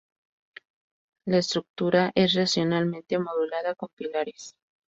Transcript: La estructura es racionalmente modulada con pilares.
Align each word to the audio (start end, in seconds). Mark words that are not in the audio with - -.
La 1.27 1.37
estructura 1.37 2.11
es 2.15 2.33
racionalmente 2.33 3.19
modulada 3.19 3.75
con 3.75 3.89
pilares. 3.95 4.55